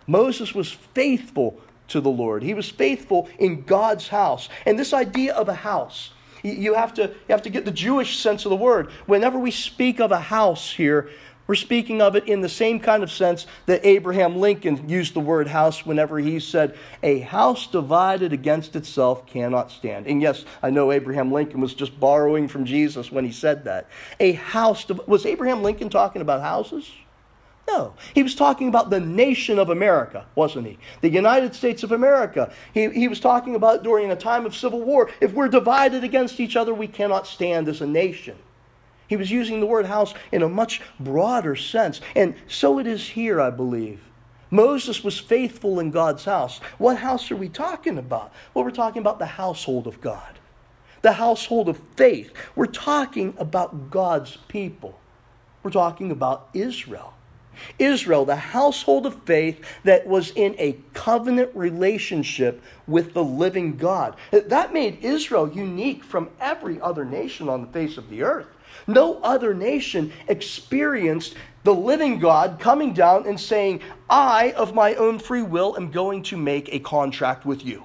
[0.07, 2.43] Moses was faithful to the Lord.
[2.43, 4.49] He was faithful in God's house.
[4.65, 8.19] And this idea of a house, you have to, you have to get the Jewish
[8.19, 8.89] sense of the word.
[9.05, 11.09] Whenever we speak of a house here,
[11.45, 15.19] we're speaking of it in the same kind of sense that Abraham Lincoln used the
[15.19, 20.07] word house whenever he said, A house divided against itself cannot stand.
[20.07, 23.89] And yes, I know Abraham Lincoln was just borrowing from Jesus when he said that.
[24.21, 26.89] A house, was Abraham Lincoln talking about houses?
[27.67, 27.93] No.
[28.13, 30.79] He was talking about the nation of America, wasn't he?
[31.01, 32.53] The United States of America.
[32.73, 35.09] He, he was talking about during a time of civil war.
[35.19, 38.37] If we're divided against each other, we cannot stand as a nation.
[39.13, 42.01] He was using the word house in a much broader sense.
[42.15, 44.01] And so it is here, I believe.
[44.49, 46.57] Moses was faithful in God's house.
[46.79, 48.33] What house are we talking about?
[48.55, 50.39] Well, we're talking about the household of God,
[51.03, 52.33] the household of faith.
[52.55, 54.99] We're talking about God's people.
[55.61, 57.13] We're talking about Israel.
[57.77, 64.15] Israel, the household of faith that was in a covenant relationship with the living God.
[64.31, 68.47] That made Israel unique from every other nation on the face of the earth.
[68.87, 75.19] No other nation experienced the living God coming down and saying, I, of my own
[75.19, 77.83] free will, am going to make a contract with you.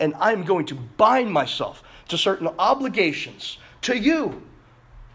[0.00, 4.42] And I'm going to bind myself to certain obligations to you.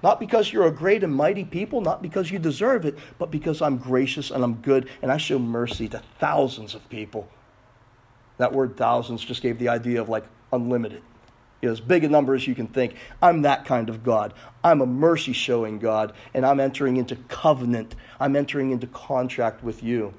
[0.03, 3.61] Not because you're a great and mighty people, not because you deserve it, but because
[3.61, 7.27] I'm gracious and I'm good and I show mercy to thousands of people.
[8.37, 11.01] That word thousands just gave the idea of like unlimited
[11.61, 12.95] you know, as big a number as you can think.
[13.21, 14.33] I'm that kind of God.
[14.63, 17.95] I'm a mercy showing God, and I'm entering into covenant.
[18.19, 20.13] I'm entering into contract with you.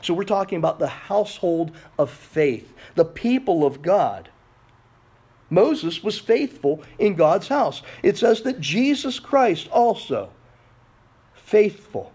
[0.00, 4.30] So we're talking about the household of faith, the people of God.
[5.50, 7.82] Moses was faithful in God's house.
[8.02, 10.30] It says that Jesus Christ also
[11.34, 12.12] faithful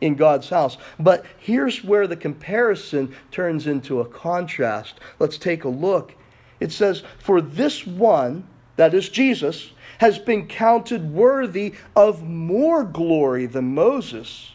[0.00, 0.78] in God's house.
[0.98, 4.94] But here's where the comparison turns into a contrast.
[5.18, 6.14] Let's take a look
[6.60, 8.46] it says, For this one,
[8.76, 14.52] that is Jesus, has been counted worthy of more glory than Moses.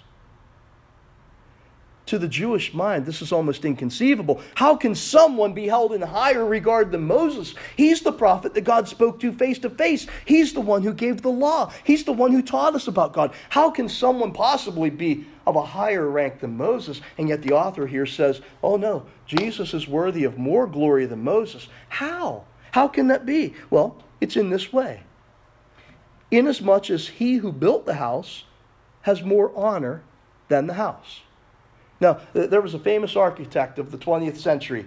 [2.07, 4.39] To the Jewish mind, this is almost inconceivable.
[4.53, 7.55] How can someone be held in higher regard than Moses?
[7.75, 10.05] He's the prophet that God spoke to face to face.
[10.23, 11.71] He's the one who gave the law.
[11.83, 13.33] He's the one who taught us about God.
[13.49, 17.01] How can someone possibly be of a higher rank than Moses?
[17.17, 21.23] And yet the author here says, oh no, Jesus is worthy of more glory than
[21.23, 21.67] Moses.
[21.89, 22.45] How?
[22.71, 23.55] How can that be?
[23.71, 25.01] Well, it's in this way.
[26.29, 28.43] Inasmuch as he who built the house
[29.01, 30.03] has more honor
[30.49, 31.21] than the house.
[31.99, 34.85] Now, there was a famous architect of the 20th century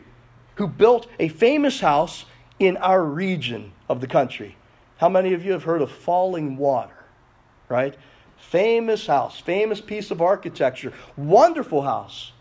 [0.57, 2.25] who built a famous house
[2.59, 4.57] in our region of the country.
[4.99, 6.91] How many of you have heard of Fallingwater?
[7.69, 7.97] Right?
[8.37, 12.33] Famous house, famous piece of architecture, wonderful house.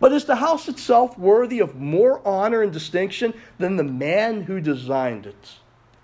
[0.00, 4.60] But is the house itself worthy of more honor and distinction than the man who
[4.60, 5.54] designed it?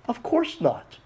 [0.08, 0.98] Of course not.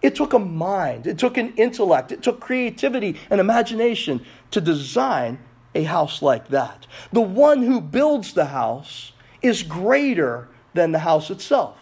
[0.00, 5.38] It took a mind, it took an intellect, it took creativity and imagination to design
[5.74, 6.86] a house like that.
[7.12, 9.12] The one who builds the house
[9.42, 11.76] is greater than the house itself.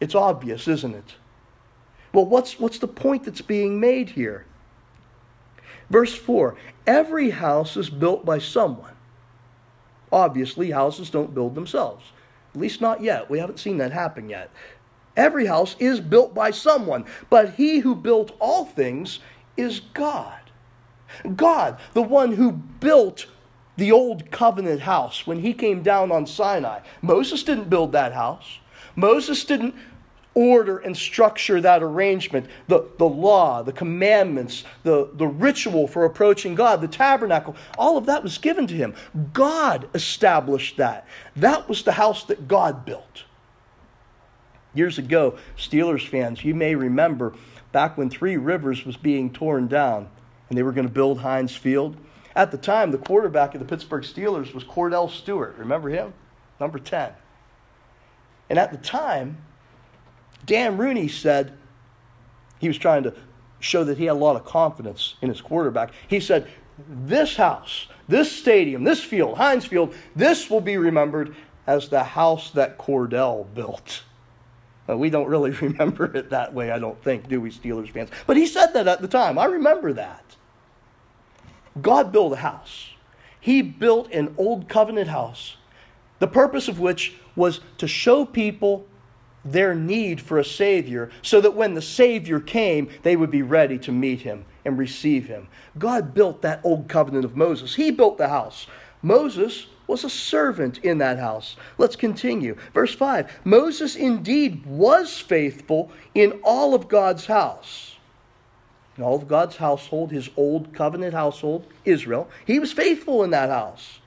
[0.00, 1.14] It's obvious, isn't it?
[2.12, 4.46] Well, what's, what's the point that's being made here?
[5.90, 6.56] Verse 4
[6.86, 8.94] Every house is built by someone.
[10.12, 12.04] Obviously, houses don't build themselves.
[12.54, 13.28] At least not yet.
[13.28, 14.50] We haven't seen that happen yet.
[15.16, 19.20] Every house is built by someone, but he who built all things
[19.56, 20.43] is God.
[21.36, 23.26] God, the one who built
[23.76, 26.80] the old covenant house when he came down on Sinai.
[27.02, 28.58] Moses didn't build that house.
[28.94, 29.74] Moses didn't
[30.34, 36.54] order and structure that arrangement, the, the law, the commandments, the, the ritual for approaching
[36.54, 38.94] God, the tabernacle, all of that was given to him.
[39.32, 41.06] God established that.
[41.36, 43.24] That was the house that God built.
[44.74, 47.34] Years ago, Steelers fans, you may remember
[47.70, 50.08] back when Three Rivers was being torn down
[50.48, 51.96] and they were going to build Heinz Field.
[52.36, 55.56] At the time, the quarterback of the Pittsburgh Steelers was Kordell Stewart.
[55.56, 56.12] Remember him?
[56.60, 57.12] Number 10.
[58.50, 59.38] And at the time,
[60.44, 61.56] Dan Rooney said
[62.58, 63.14] he was trying to
[63.60, 65.92] show that he had a lot of confidence in his quarterback.
[66.08, 66.48] He said,
[66.88, 71.34] This house, this stadium, this field, Heinz Field, this will be remembered
[71.66, 74.02] as the house that Kordell built.
[74.86, 78.10] We don't really remember it that way, I don't think, do we, Steelers fans?
[78.26, 79.38] But he said that at the time.
[79.38, 80.36] I remember that.
[81.80, 82.90] God built a house.
[83.40, 85.56] He built an old covenant house,
[86.18, 88.86] the purpose of which was to show people
[89.44, 93.78] their need for a Savior so that when the Savior came, they would be ready
[93.78, 95.48] to meet him and receive him.
[95.78, 97.74] God built that old covenant of Moses.
[97.74, 98.66] He built the house.
[99.02, 101.56] Moses was a servant in that house.
[101.78, 102.56] Let's continue.
[102.72, 107.96] Verse 5 Moses indeed was faithful in all of God's house.
[108.96, 113.50] In all of God's household, his old covenant household, Israel, he was faithful in that
[113.50, 113.98] house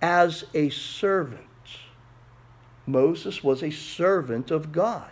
[0.00, 1.44] as a servant.
[2.86, 5.10] Moses was a servant of God,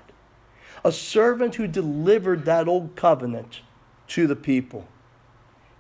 [0.84, 3.60] a servant who delivered that old covenant
[4.08, 4.88] to the people.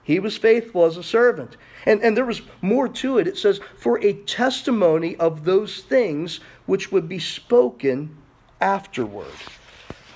[0.08, 1.58] He was faithful as a servant.
[1.84, 3.26] And, and there was more to it.
[3.26, 8.16] It says, for a testimony of those things which would be spoken
[8.58, 9.34] afterward.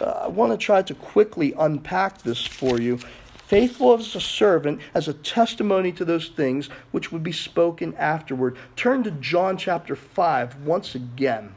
[0.01, 3.01] Uh, I want to try to quickly unpack this for you.
[3.47, 8.57] Faithful as a servant, as a testimony to those things which would be spoken afterward.
[8.77, 11.55] Turn to John chapter 5 once again.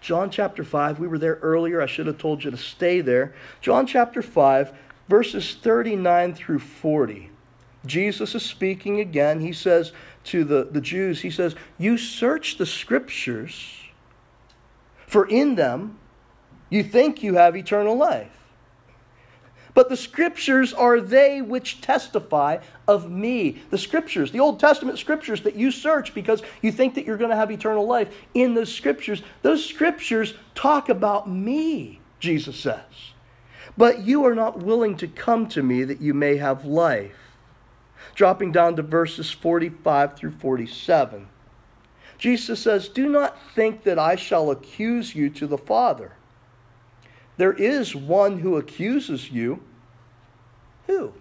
[0.00, 0.98] John chapter 5.
[0.98, 1.80] We were there earlier.
[1.80, 3.32] I should have told you to stay there.
[3.60, 4.76] John chapter 5,
[5.08, 7.30] verses 39 through 40.
[7.86, 9.40] Jesus is speaking again.
[9.40, 9.92] He says
[10.24, 13.82] to the, the Jews, He says, You search the scriptures,
[15.06, 15.98] for in them
[16.70, 18.30] you think you have eternal life.
[19.74, 23.62] But the scriptures are they which testify of me.
[23.70, 27.30] The scriptures, the Old Testament scriptures that you search because you think that you're going
[27.30, 33.13] to have eternal life, in those scriptures, those scriptures talk about me, Jesus says.
[33.76, 37.16] But you are not willing to come to me that you may have life.
[38.14, 41.28] Dropping down to verses 45 through 47.
[42.18, 46.12] Jesus says, Do not think that I shall accuse you to the Father.
[47.36, 49.62] There is one who accuses you.
[50.86, 51.14] Who?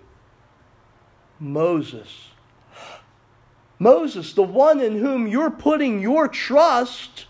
[1.39, 2.29] Moses.
[3.79, 7.25] Moses, the one in whom you're putting your trust,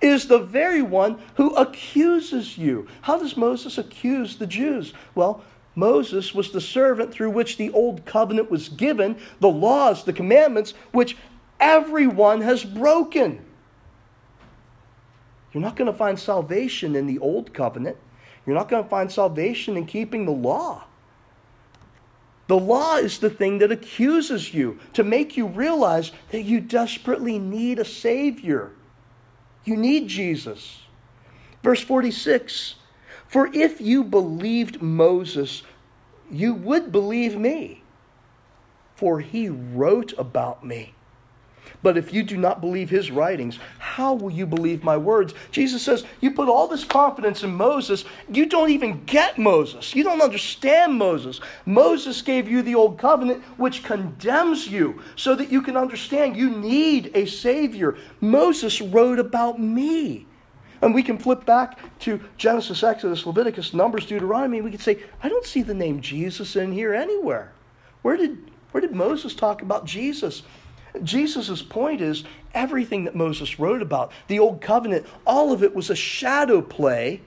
[0.00, 2.86] is the very one who accuses you.
[3.02, 4.92] How does Moses accuse the Jews?
[5.14, 5.42] Well,
[5.74, 10.74] Moses was the servant through which the old covenant was given, the laws, the commandments,
[10.92, 11.16] which
[11.60, 13.44] everyone has broken.
[15.52, 17.96] You're not going to find salvation in the old covenant.
[18.44, 20.84] You're not going to find salvation in keeping the law.
[22.48, 27.38] The law is the thing that accuses you to make you realize that you desperately
[27.38, 28.72] need a Savior.
[29.68, 30.80] You need Jesus.
[31.62, 32.76] Verse 46
[33.26, 35.62] For if you believed Moses,
[36.30, 37.82] you would believe me,
[38.96, 40.94] for he wrote about me.
[41.82, 45.34] But if you do not believe his writings, how will you believe my words?
[45.50, 48.04] Jesus says, You put all this confidence in Moses.
[48.30, 49.94] You don't even get Moses.
[49.94, 51.40] You don't understand Moses.
[51.66, 56.50] Moses gave you the old covenant, which condemns you, so that you can understand you
[56.50, 57.96] need a Savior.
[58.20, 60.26] Moses wrote about me.
[60.80, 65.02] And we can flip back to Genesis, Exodus, Leviticus, Numbers, Deuteronomy, and we can say,
[65.22, 67.52] I don't see the name Jesus in here anywhere.
[68.02, 70.42] Where did, where did Moses talk about Jesus?
[71.04, 72.24] Jesus' point is
[72.54, 77.22] everything that Moses wrote about, the Old Covenant, all of it was a shadow play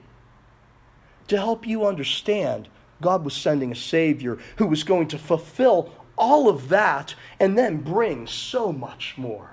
[1.28, 2.68] to help you understand
[3.00, 7.78] God was sending a Savior who was going to fulfill all of that and then
[7.78, 9.50] bring so much more.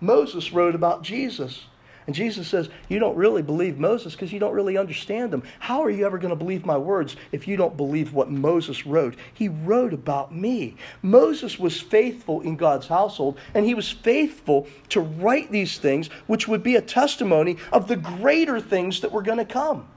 [0.00, 1.66] Moses wrote about Jesus.
[2.06, 5.42] And Jesus says, You don't really believe Moses because you don't really understand him.
[5.58, 8.86] How are you ever going to believe my words if you don't believe what Moses
[8.86, 9.16] wrote?
[9.34, 10.76] He wrote about me.
[11.02, 16.46] Moses was faithful in God's household, and he was faithful to write these things, which
[16.46, 19.88] would be a testimony of the greater things that were going to come.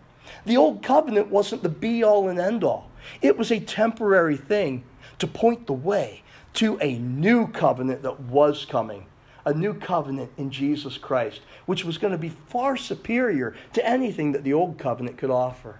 [0.45, 2.89] The old covenant wasn't the be all and end all,
[3.21, 4.83] it was a temporary thing
[5.19, 9.05] to point the way to a new covenant that was coming
[9.49, 14.31] a new covenant in Jesus Christ, which was going to be far superior to anything
[14.33, 15.79] that the old covenant could offer.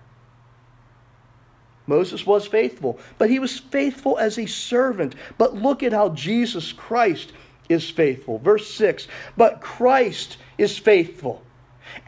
[1.86, 5.14] Moses was faithful, but he was faithful as a servant.
[5.38, 7.32] But look at how Jesus Christ
[7.68, 8.40] is faithful.
[8.40, 9.08] Verse 6
[9.38, 11.44] But Christ is faithful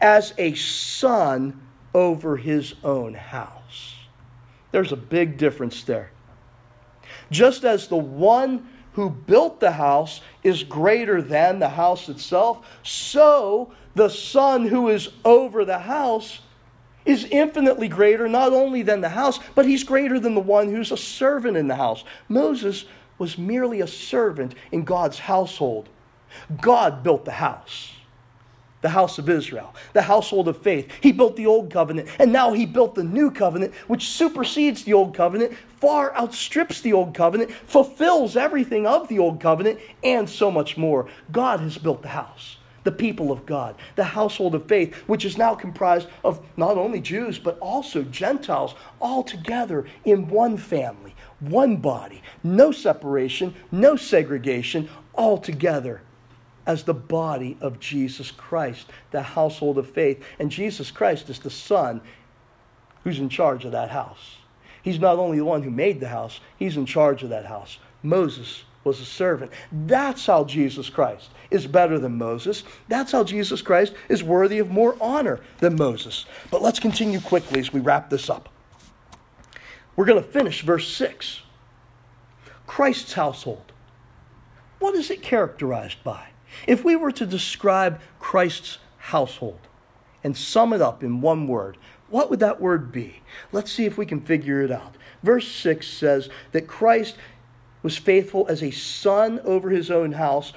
[0.00, 1.60] as a son
[1.94, 3.94] over his own house.
[4.72, 6.10] There's a big difference there.
[7.30, 13.72] Just as the one who built the house is greater than the house itself, so
[13.94, 16.40] the Son who is over the house
[17.04, 20.92] is infinitely greater not only than the house, but he's greater than the one who's
[20.92, 22.04] a servant in the house.
[22.28, 22.84] Moses
[23.18, 25.88] was merely a servant in God's household.
[26.60, 27.92] God built the house
[28.82, 30.90] the house of Israel, the household of faith.
[31.00, 34.92] He built the old covenant, and now he built the new covenant, which supersedes the
[34.92, 40.50] old covenant, far outstrips the old covenant, fulfills everything of the old covenant, and so
[40.50, 41.08] much more.
[41.30, 42.58] God has built the house.
[42.84, 47.00] The people of God, the household of faith, which is now comprised of not only
[47.00, 54.88] Jews, but also Gentiles, all together in one family, one body, no separation, no segregation,
[55.14, 56.02] all together
[56.66, 60.22] as the body of Jesus Christ, the household of faith.
[60.38, 62.00] And Jesus Christ is the Son
[63.04, 64.36] who's in charge of that house.
[64.82, 67.78] He's not only the one who made the house, he's in charge of that house.
[68.02, 69.52] Moses was a servant.
[69.70, 72.64] That's how Jesus Christ is better than Moses.
[72.88, 76.26] That's how Jesus Christ is worthy of more honor than Moses.
[76.50, 78.48] But let's continue quickly as we wrap this up.
[79.94, 81.42] We're going to finish verse 6.
[82.66, 83.72] Christ's household.
[84.78, 86.28] What is it characterized by?
[86.66, 89.60] If we were to describe Christ's household
[90.24, 91.76] and sum it up in one word,
[92.08, 93.22] what would that word be?
[93.52, 94.96] Let's see if we can figure it out.
[95.22, 97.16] Verse 6 says that Christ
[97.82, 100.52] was faithful as a son over his own house,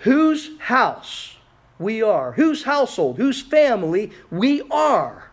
[0.00, 1.36] whose house
[1.78, 5.30] we are, whose household, whose family we are,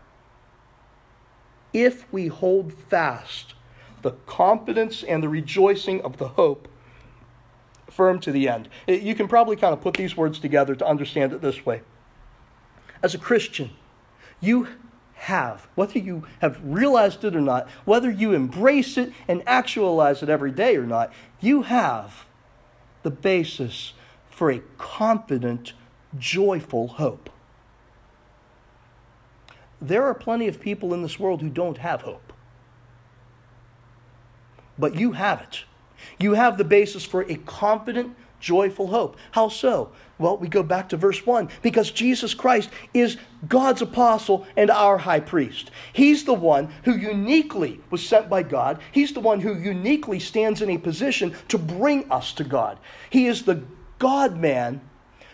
[1.72, 3.54] if we hold fast
[4.02, 6.68] the confidence and the rejoicing of the hope
[7.98, 8.68] firm to the end.
[8.86, 11.82] Eh, you can probably kind of put these words together to understand it this way.
[13.02, 13.70] As a Christian,
[14.40, 14.68] you
[15.14, 20.28] have, whether you have realized it or not, whether you embrace it and actualize it
[20.28, 22.24] every day or not, you have
[23.02, 23.94] the basis
[24.30, 25.72] for a confident,
[26.16, 27.28] joyful hope.
[29.80, 32.32] There are plenty of people in this world who don't have hope.
[34.78, 35.64] But you have it.
[36.18, 39.16] You have the basis for a confident, joyful hope.
[39.32, 39.92] How so?
[40.18, 44.98] Well, we go back to verse 1 because Jesus Christ is God's apostle and our
[44.98, 45.70] high priest.
[45.92, 48.80] He's the one who uniquely was sent by God.
[48.90, 52.78] He's the one who uniquely stands in a position to bring us to God.
[53.10, 53.62] He is the
[53.98, 54.80] God man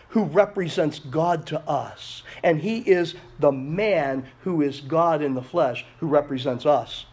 [0.09, 2.23] who represents God to us.
[2.43, 7.05] And he is the man who is God in the flesh who represents us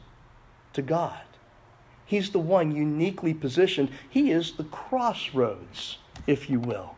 [0.74, 1.20] to God.
[2.12, 3.88] He's the one uniquely positioned.
[4.10, 5.96] He is the crossroads,
[6.26, 6.96] if you will,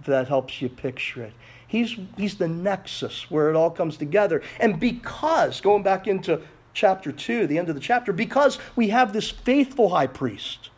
[0.00, 1.34] if that helps you picture it.
[1.68, 4.42] He's, he's the nexus where it all comes together.
[4.58, 6.42] And because, going back into
[6.74, 10.70] chapter 2, the end of the chapter, because we have this faithful high priest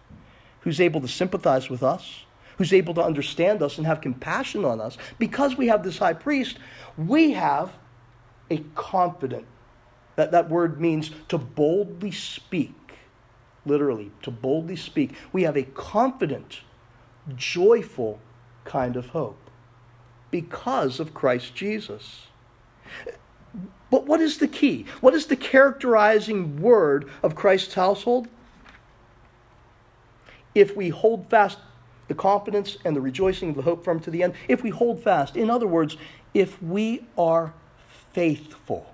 [0.60, 2.24] who's able to sympathize with us,
[2.58, 6.12] who's able to understand us and have compassion on us, because we have this high
[6.12, 6.58] priest,
[6.98, 7.72] we have
[8.50, 9.46] a confident,
[10.16, 12.74] that, that word means to boldly speak
[13.64, 15.14] literally, to boldly speak.
[15.32, 16.60] We have a confident,
[17.36, 18.18] joyful
[18.64, 19.38] kind of hope
[20.30, 22.26] because of Christ Jesus.
[23.90, 24.86] But what is the key?
[25.00, 28.28] What is the characterizing word of Christ's household?
[30.54, 31.58] If we hold fast
[32.08, 35.02] the confidence and the rejoicing of the hope from to the end, if we hold
[35.02, 35.96] fast, in other words,
[36.34, 37.52] if we are
[38.12, 38.91] faithful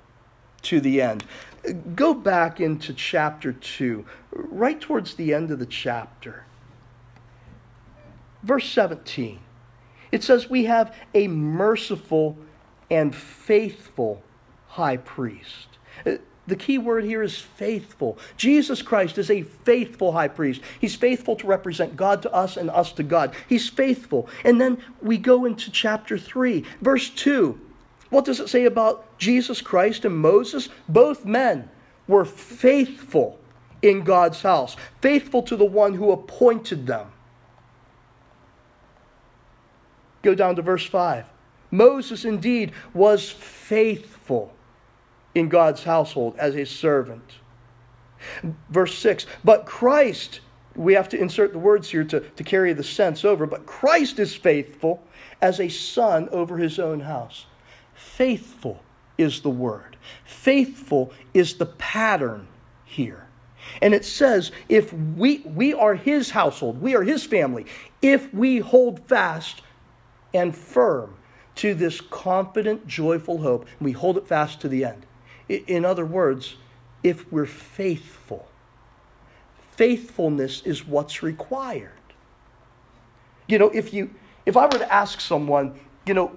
[0.63, 1.25] to the end.
[1.95, 6.45] Go back into chapter 2, right towards the end of the chapter.
[8.43, 9.41] Verse 17.
[10.11, 12.39] It says, We have a merciful
[12.91, 14.23] and faithful
[14.69, 15.69] high priest.
[16.07, 16.13] Uh,
[16.47, 18.19] the key word here is faithful.
[18.39, 20.63] Jesus Christ is a faithful high priest.
[20.81, 23.35] He's faithful to represent God to us and us to God.
[23.49, 24.29] He's faithful.
[24.45, 27.61] And then we go into chapter 3, verse 2.
[28.09, 30.69] What does it say about Jesus Christ and Moses?
[30.89, 31.69] Both men
[32.07, 33.39] were faithful
[33.83, 37.13] in God's house, faithful to the one who appointed them.
[40.23, 41.27] Go down to verse 5.
[41.71, 44.53] Moses indeed was faithful
[45.35, 47.35] in God's household as a servant.
[48.71, 50.41] Verse 6 But Christ,
[50.75, 54.19] we have to insert the words here to, to carry the sense over, but Christ
[54.19, 55.03] is faithful
[55.41, 57.47] as a son over his own house.
[57.95, 58.83] Faithful
[59.19, 62.49] is the word, faithful is the pattern
[62.85, 63.27] here.
[63.83, 67.67] And it says, if we, we are his household, we are his family,
[68.01, 69.61] if we hold fast
[70.33, 71.17] and firm
[71.57, 75.05] to this confident, joyful hope, and we hold it fast to the end.
[75.49, 76.57] In other words,
[77.03, 78.49] if we're faithful,
[79.73, 81.93] faithfulness is what's required.
[83.49, 84.15] You know, if you
[84.47, 86.37] if I were to ask someone, you know,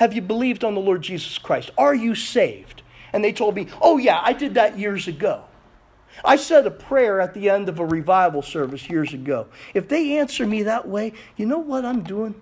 [0.00, 1.70] have you believed on the Lord Jesus Christ?
[1.76, 2.80] Are you saved?
[3.12, 5.44] And they told me, "Oh yeah, I did that years ago."
[6.24, 9.48] I said a prayer at the end of a revival service years ago.
[9.74, 12.34] If they answer me that way, you know what I'm doing?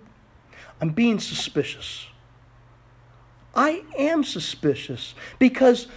[0.79, 2.07] I'm being suspicious.
[3.53, 5.87] I am suspicious because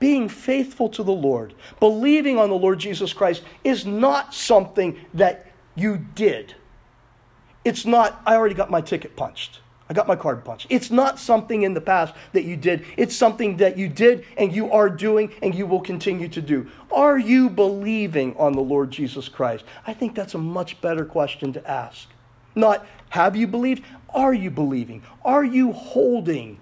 [0.00, 5.46] being faithful to the Lord, believing on the Lord Jesus Christ, is not something that
[5.74, 6.56] you did.
[7.64, 9.60] It's not, I already got my ticket punched.
[9.90, 10.68] I got my card punched.
[10.70, 12.86] It's not something in the past that you did.
[12.96, 16.70] It's something that you did and you are doing and you will continue to do.
[16.92, 19.64] Are you believing on the Lord Jesus Christ?
[19.88, 22.08] I think that's a much better question to ask.
[22.54, 23.82] Not, have you believed?
[24.14, 25.02] Are you believing?
[25.24, 26.60] Are you holding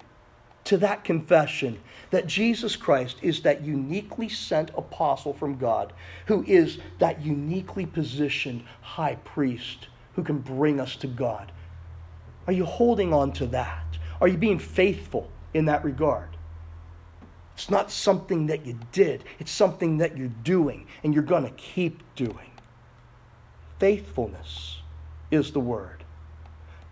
[0.65, 5.93] to that confession that Jesus Christ is that uniquely sent apostle from God,
[6.27, 11.53] who is that uniquely positioned high priest who can bring us to God?
[12.49, 13.99] Are you holding on to that?
[14.23, 16.31] Are you being faithful in that regard?
[17.55, 21.51] It's not something that you did, it's something that you're doing and you're going to
[21.51, 22.51] keep doing.
[23.79, 24.81] Faithfulness
[25.31, 26.05] is the word.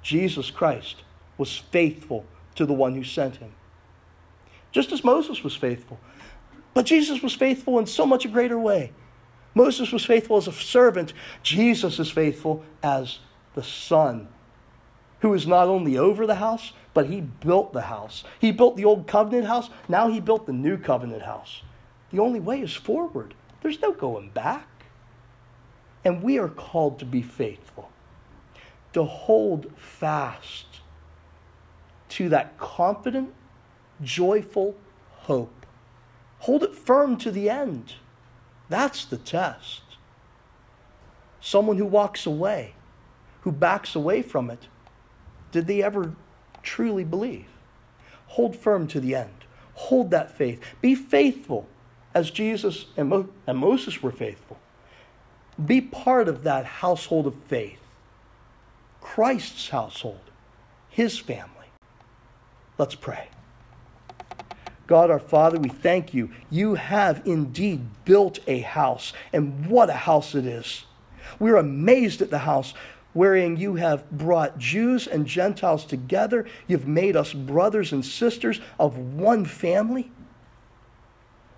[0.02, 1.04] Jesus Christ
[1.38, 2.26] was faithful
[2.56, 3.54] to the one who sent him.
[4.72, 5.98] Just as Moses was faithful.
[6.74, 8.92] But Jesus was faithful in so much a greater way.
[9.54, 11.14] Moses was faithful as a servant.
[11.42, 13.20] Jesus is faithful as
[13.54, 14.28] the son
[15.20, 18.24] who is not only over the house, but he built the house.
[18.40, 19.70] He built the old covenant house.
[19.88, 21.62] Now he built the new covenant house.
[22.10, 23.34] The only way is forward.
[23.62, 24.68] There's no going back.
[26.04, 27.90] And we are called to be faithful
[28.96, 30.80] to hold fast
[32.08, 33.30] to that confident,
[34.02, 34.74] joyful
[35.10, 35.66] hope.
[36.38, 37.96] Hold it firm to the end.
[38.70, 39.82] That's the test.
[41.42, 42.74] Someone who walks away,
[43.42, 44.68] who backs away from it,
[45.52, 46.14] did they ever
[46.62, 47.46] truly believe?
[48.28, 49.30] Hold firm to the end.
[49.74, 50.60] Hold that faith.
[50.80, 51.66] Be faithful
[52.14, 54.58] as Jesus and, Mo- and Moses were faithful.
[55.64, 57.80] Be part of that household of faith.
[59.00, 60.20] Christ's household,
[60.88, 61.66] his family.
[62.78, 63.28] Let's pray.
[64.86, 66.30] God our Father, we thank you.
[66.50, 70.84] You have indeed built a house, and what a house it is.
[71.38, 72.72] We're amazed at the house
[73.16, 76.44] wherein you have brought Jews and Gentiles together.
[76.66, 80.10] You've made us brothers and sisters of one family,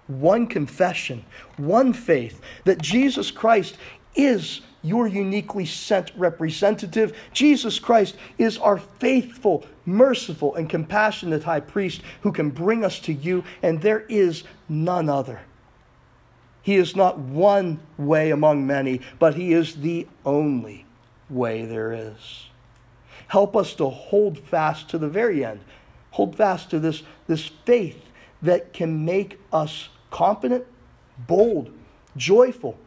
[0.07, 1.25] one confession,
[1.57, 3.77] one faith that Jesus Christ
[4.15, 7.17] is your uniquely sent representative.
[7.33, 13.13] Jesus Christ is our faithful, merciful, and compassionate high priest who can bring us to
[13.13, 15.41] you, and there is none other.
[16.63, 20.85] He is not one way among many, but He is the only
[21.31, 22.47] way there is.
[23.29, 25.61] Help us to hold fast to the very end.
[26.13, 28.03] Hold fast to this, this faith
[28.43, 30.65] that can make us confident,
[31.27, 31.71] bold,
[32.17, 32.79] joyful.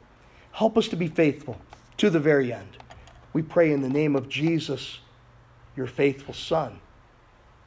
[0.53, 1.59] Help us to be faithful
[1.97, 2.77] to the very end.
[3.33, 4.99] We pray in the name of Jesus,
[5.75, 6.79] your faithful Son.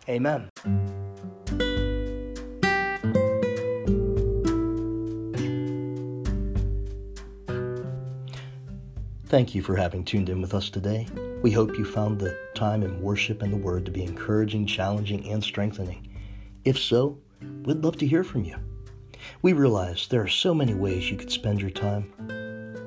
[0.09, 0.51] Amen.
[9.35, 11.09] Thank you for having tuned in with us today.
[11.43, 15.29] We hope you found the time in worship and the Word to be encouraging, challenging,
[15.29, 16.07] and strengthening.
[16.65, 17.19] If so,
[17.65, 18.55] we'd love to hear from you.
[19.43, 22.13] We realize there are so many ways you could spend your time.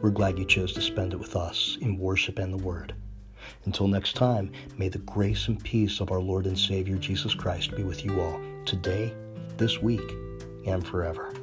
[0.01, 2.95] We're glad you chose to spend it with us in worship and the Word.
[3.65, 7.75] Until next time, may the grace and peace of our Lord and Savior Jesus Christ
[7.75, 9.13] be with you all, today,
[9.57, 10.13] this week,
[10.65, 11.33] and forever.